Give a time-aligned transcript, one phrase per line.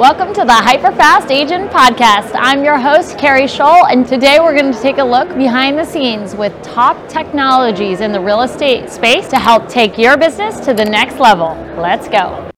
[0.00, 2.30] Welcome to the Hyperfast Agent Podcast.
[2.32, 5.84] I'm your host, Keri Shull, and today we're going to take a look behind the
[5.84, 10.72] scenes with top technologies in the real estate space to help take your business to
[10.72, 11.52] the next level.
[11.76, 12.49] Let's go.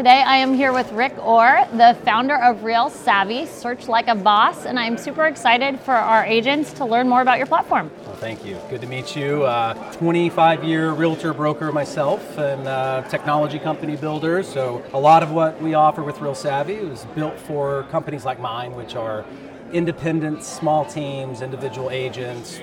[0.00, 4.14] Today I am here with Rick Orr, the founder of Real Savvy, Search Like a
[4.14, 7.90] Boss, and I'm super excited for our agents to learn more about your platform.
[8.06, 8.56] Well, thank you.
[8.70, 9.42] Good to meet you.
[9.42, 14.42] Uh, 25 year realtor broker myself and uh, technology company builder.
[14.42, 18.40] So, a lot of what we offer with Real Savvy was built for companies like
[18.40, 19.26] mine, which are
[19.70, 22.58] independent, small teams, individual agents,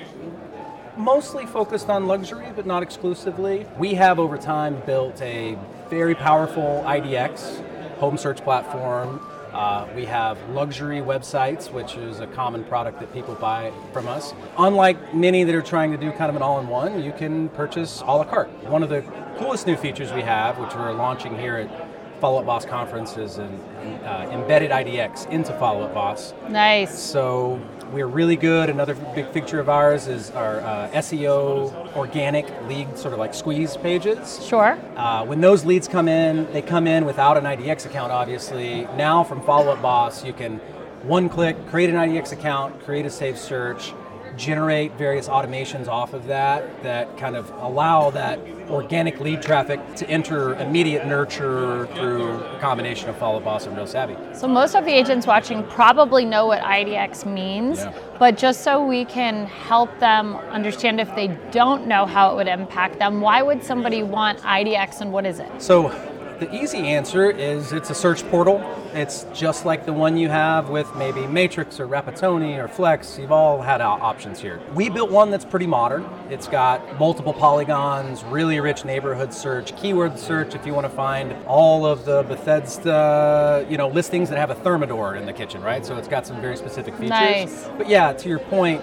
[0.98, 3.66] mostly focused on luxury, but not exclusively.
[3.78, 5.58] We have over time built a
[5.90, 7.64] very powerful IDX
[7.98, 9.22] home search platform.
[9.52, 14.34] Uh, we have luxury websites, which is a common product that people buy from us.
[14.58, 17.50] Unlike many that are trying to do kind of an all in one, you can
[17.50, 18.50] purchase a la carte.
[18.66, 19.02] One of the
[19.38, 23.60] coolest new features we have, which we're launching here at Follow Up Boss conferences and
[24.04, 26.34] uh, embedded IDX into Follow Up Boss.
[26.50, 26.98] Nice.
[26.98, 28.70] So we're really good.
[28.70, 33.78] Another big feature of ours is our uh, SEO organic lead, sort of like squeeze
[33.78, 34.46] pages.
[34.46, 34.78] Sure.
[34.96, 38.82] Uh, when those leads come in, they come in without an IDX account, obviously.
[38.96, 40.60] Now from Follow Up Boss, you can
[41.04, 43.94] one click, create an IDX account, create a saved search,
[44.38, 50.08] generate various automations off of that that kind of allow that organic lead traffic to
[50.10, 54.16] enter immediate nurture through a combination of Follow Boss and Real Savvy.
[54.34, 57.94] So most of the agents watching probably know what IDX means, Yeah.
[58.20, 62.48] but just so we can help them understand if they don't know how it would
[62.48, 65.50] impact them, why would somebody want IDX and what is it?
[65.60, 65.92] So
[66.40, 68.62] the easy answer is it's a search portal.
[68.94, 73.18] It's just like the one you have with maybe Matrix or Rapattoni or Flex.
[73.20, 74.60] You've all had options here.
[74.74, 76.06] We built one that's pretty modern.
[76.30, 81.34] It's got multiple polygons, really rich neighborhood search, keyword search if you want to find
[81.46, 85.86] all of the Bethesda, you know, listings that have a Thermador in the kitchen, right?
[85.86, 87.10] So it's got some very specific features.
[87.10, 87.70] Nice.
[87.78, 88.82] But yeah, to your point,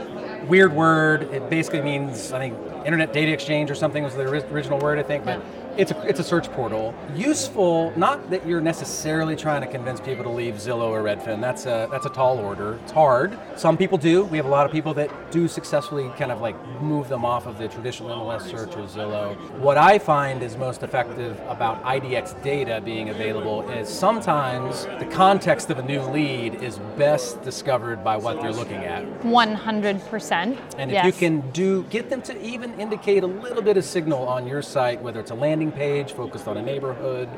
[0.48, 1.22] weird word.
[1.24, 5.02] It basically means I think internet data exchange or something was the original word I
[5.02, 5.42] think, but
[5.76, 6.94] it's a, it's a search portal.
[7.14, 11.40] Useful, not that you're necessarily trying to convince people to leave Zillow or Redfin.
[11.40, 12.78] That's a that's a tall order.
[12.82, 13.38] It's hard.
[13.56, 14.24] Some people do.
[14.24, 17.46] We have a lot of people that do successfully kind of like move them off
[17.46, 19.36] of the traditional MLS search or Zillow.
[19.58, 25.70] What I find is most effective about IDX data being available is sometimes the context
[25.70, 29.04] of a new lead is best discovered by what they're looking at.
[29.22, 30.32] 100%.
[30.78, 31.06] And if yes.
[31.06, 34.62] you can do get them to even indicate a little bit of signal on your
[34.62, 37.28] site, whether it's a landing page focused on a neighborhood,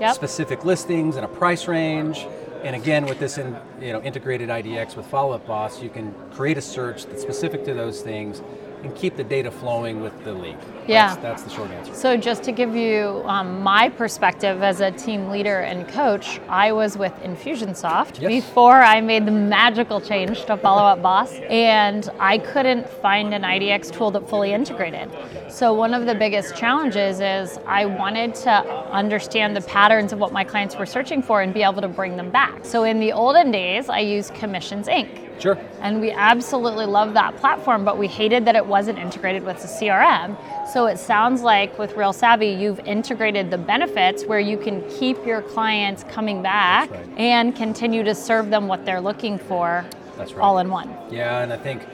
[0.00, 0.14] Yep.
[0.14, 2.26] specific listings and a price range,
[2.62, 6.14] and again with this in, you know integrated IDX with Follow Up Boss, you can
[6.34, 8.42] create a search that's specific to those things
[8.86, 10.56] and keep the data flowing with the lead.
[10.86, 11.08] Yeah.
[11.08, 11.94] That's, that's the short answer.
[11.94, 16.72] So, just to give you um, my perspective as a team leader and coach, I
[16.72, 18.28] was with Infusionsoft Yes.
[18.28, 23.42] before I made the magical change to Follow Up Boss, and I couldn't find an
[23.42, 25.10] IDX tool that fully integrated.
[25.48, 28.52] So, one of the biggest challenges is I wanted to
[28.92, 32.16] understand the patterns of what my clients were searching for and be able to bring
[32.16, 32.64] them back.
[32.64, 35.25] So, in the olden days, I used Commissions Inc.
[35.38, 35.58] Sure.
[35.80, 39.68] And we absolutely love that platform, but we hated that it wasn't integrated with the
[39.68, 40.36] CRM.
[40.72, 45.24] So it sounds like with Real Savvy, you've integrated the benefits where you can keep
[45.24, 47.08] your clients coming back right.
[47.16, 49.84] and continue to serve them what they're looking for
[50.16, 50.42] That's right.
[50.42, 50.94] all in one.
[51.10, 51.86] Yeah, and I think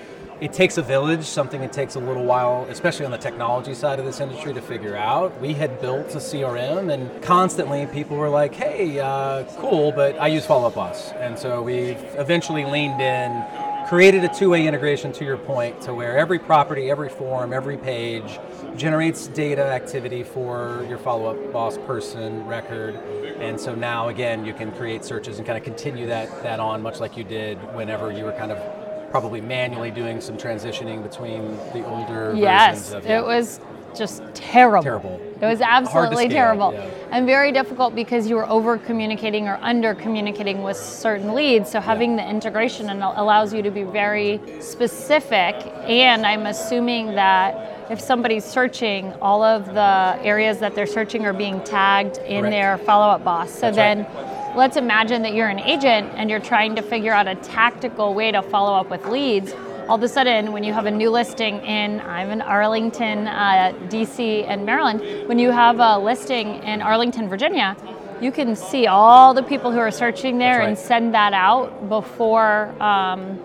[0.42, 4.00] it takes a village, something it takes a little while, especially on the technology side
[4.00, 5.41] of this industry, to figure out.
[5.41, 10.26] We had built a CRM, and constantly people were like, hey, uh, cool, but I
[10.26, 11.12] use Follow Up Boss.
[11.12, 13.44] And so we eventually leaned in,
[13.86, 17.77] created a two way integration to your point, to where every property, every form, every
[17.77, 18.41] page
[18.77, 22.97] generates data activity for your Follow Up Boss person record.
[23.39, 26.83] And so now, again, you can create searches and kind of continue that, that on,
[26.83, 28.81] much like you did whenever you were kind of
[29.12, 33.60] probably manually doing some transitioning between the older Yes, versions of it was
[33.94, 34.82] just terrible.
[34.82, 35.20] Terrible.
[35.42, 36.72] It was absolutely terrible.
[36.72, 36.88] yeah.
[37.10, 41.70] And very difficult because you were over communicating or under communicating with certain leads.
[41.70, 45.56] So having the integration and allows you to be very specific.
[45.86, 51.34] And I'm assuming that if somebody's searching, all of the areas that they're searching are
[51.34, 52.50] being tagged in Correct.
[52.50, 53.53] their follow up boss.
[53.53, 54.41] So That's right.
[54.54, 58.31] Let's imagine that you're an agent and you're trying to figure out a tactical way
[58.33, 59.53] to follow up with leads.
[59.89, 63.72] All of a sudden, when you have a new listing in, I'm in Arlington, uh,
[63.89, 67.77] DC, and Maryland, when you have a listing in Arlington, Virginia,
[68.21, 70.69] you can see all the people who are searching there right.
[70.69, 73.41] and send that out before um,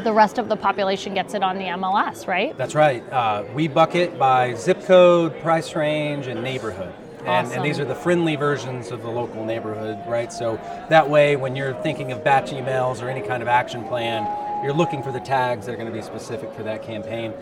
[0.00, 2.56] the rest of the population gets it on the MLS, right?
[2.58, 3.02] That's right.
[3.10, 6.92] Uh, we bucket by zip code, price range, and neighborhood.
[7.20, 7.52] And, Awesome.
[7.58, 10.32] and these are the friendly versions of the local neighborhood, right?
[10.32, 10.56] So
[10.88, 14.26] that way, when you're thinking of batch emails or any kind of action plan,
[14.64, 17.32] you're looking for the tags that are going to be specific for that campaign.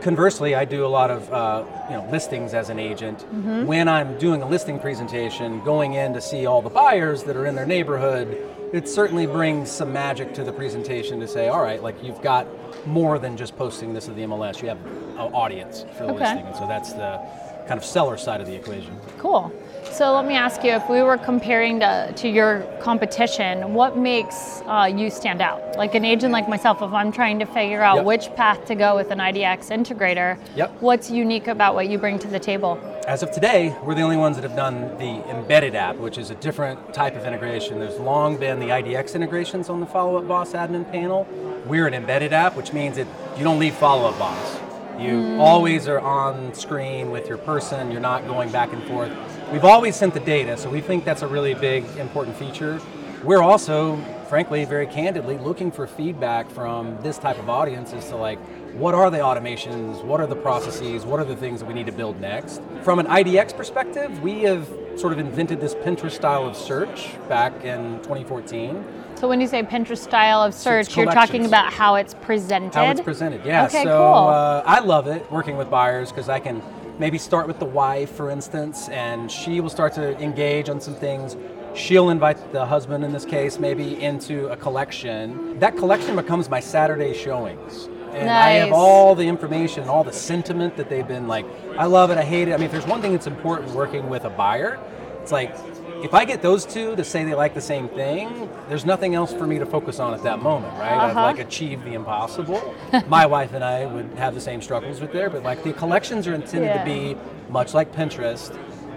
[0.00, 3.20] Conversely, I do a lot of uh, you know listings as an agent.
[3.20, 3.66] Mm-hmm.
[3.66, 7.46] When I'm doing a listing presentation, going in to see all the buyers that are
[7.46, 8.36] in their neighborhood,
[8.72, 12.48] it certainly brings some magic to the presentation to say, all right, like you've got
[12.86, 14.60] more than just posting this to the MLS.
[14.60, 16.24] You have an audience for the Okay.
[16.24, 17.20] listing, and so that's the
[17.66, 18.96] kind of seller side of the equation.
[19.18, 19.52] Cool.
[19.90, 24.62] So let me ask you if we were comparing to, to your competition, what makes
[24.66, 25.76] uh, you stand out?
[25.76, 28.04] Like an agent like myself, if I'm trying to figure out Yep.
[28.06, 30.80] which path to go with an IDX integrator, Yep.
[30.80, 32.78] what's unique about what you bring to the table?
[33.06, 36.30] As of today, we're the only ones that have done the embedded app, which is
[36.30, 37.78] a different type of integration.
[37.78, 41.26] There's long been the IDX integrations on the Follow Up Boss admin panel.
[41.66, 43.06] We're an embedded app, which means that
[43.36, 44.61] you don't leave Follow Up Boss.
[45.02, 45.40] You mm.
[45.40, 47.90] always are on screen with your person.
[47.90, 49.10] You're not going back and forth.
[49.50, 52.80] We've always sent the data, so we think that's a really big, important feature.
[53.24, 53.96] We're also,
[54.28, 58.40] frankly, very candidly looking for feedback from this type of audience as to like,
[58.74, 60.02] what are the automations?
[60.02, 61.04] What are the processes?
[61.04, 62.60] What are the things that we need to build next?
[62.82, 67.52] From an IDX perspective, we have sort of invented this Pinterest style of search back
[67.64, 68.84] in 2014.
[69.14, 72.74] So when you say Pinterest style of search, you're talking about how it's presented.
[72.74, 73.66] How it's presented, yeah.
[73.66, 74.28] Okay, so cool.
[74.30, 76.60] uh, I love it working with buyers because I can
[76.98, 80.96] maybe start with the wife, for instance, and she will start to engage on some
[80.96, 81.36] things.
[81.74, 85.58] She'll invite the husband, in this case, maybe into a collection.
[85.58, 87.88] That collection becomes my Saturday showings.
[88.12, 91.46] And I have all the information, all the sentiment that they've been like,
[91.78, 92.52] I love it, I hate it.
[92.52, 94.78] I mean, if there's one thing that's important working with a buyer,
[95.22, 95.56] it's like,
[96.04, 99.32] if I get those two to say they like the same thing, there's nothing else
[99.32, 100.92] for me to focus on at that moment, right?
[100.92, 101.22] I've Uh-huh.
[101.22, 102.74] like achieved the impossible.
[103.06, 106.26] My wife and I would have the same struggles with there, but like the collections
[106.26, 106.78] are intended Yeah.
[106.80, 107.16] to be
[107.48, 108.52] much like Pinterest.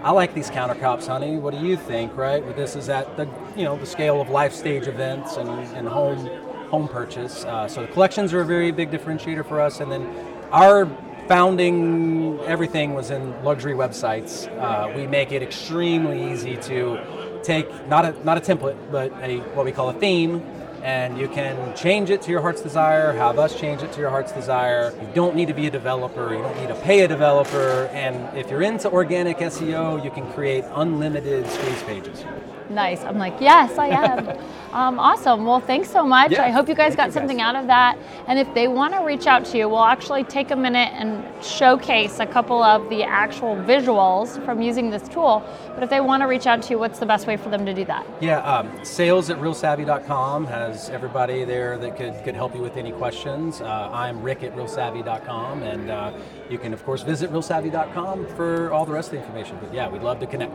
[0.06, 1.36] I like these countertops, honey.
[1.36, 2.54] What do you think, right?
[2.54, 6.24] This is at the you know the scale of life stage events and, and home
[6.70, 7.44] home purchase.
[7.44, 10.08] Uh, so the collections are a very big differentiator for us, and then
[10.52, 10.86] our
[11.26, 14.46] founding everything was in luxury websites.
[14.60, 17.00] Uh, we make it extremely easy to
[17.42, 20.40] take not a not a template, but a what we call a theme,
[20.86, 23.10] and you can change it to your heart's desire.
[23.10, 24.94] Have us change it to your heart's desire.
[25.00, 26.32] You don't need to be a developer.
[26.32, 27.90] You don't need to pay a developer.
[27.92, 32.24] And if you're into organic SEO, you can create unlimited squeeze pages.
[32.70, 33.02] Nice.
[33.04, 34.28] I'm like, yes, I am.
[34.72, 35.44] um, awesome.
[35.44, 36.32] Well, thanks so much.
[36.32, 37.14] Yeah, I hope you guys thank got you, guys.
[37.14, 37.98] something out of that.
[38.26, 41.24] And if they want to reach out to you, we'll actually take a minute and
[41.44, 45.42] showcase a couple of the actual visuals from using this tool.
[45.74, 47.64] But if they want to reach out to you, what's the best way for them
[47.66, 48.06] to do that?
[48.20, 52.92] Yeah, um, sales at realsavvy.com has everybody there that could, could help you with any
[52.92, 53.60] questions.
[53.60, 56.12] Uh, I'm Rick at realsavvy.com, and uh,
[56.50, 59.58] you can, of course, visit realsavvy.com for all the rest of the information.
[59.60, 60.52] But yeah, we'd love to connect.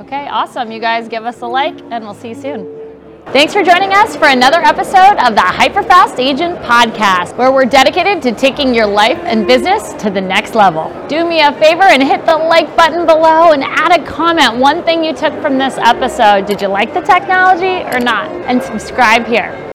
[0.00, 0.72] Okay, awesome.
[0.72, 2.76] You guys give us a like, and we'll see you soon.
[3.26, 8.22] Thanks for joining us for another episode of the Hyperfast Agent Podcast, where we're dedicated
[8.22, 10.90] to taking your life and business to the next level.
[11.06, 14.56] Do me a favor and hit the like button below and add a comment.
[14.56, 16.46] One thing you took from this episode.
[16.46, 18.30] Did you like the technology or not?
[18.30, 19.69] And subscribe here.